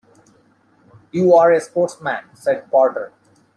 [1.11, 3.11] "You're a sportsman," said Porter.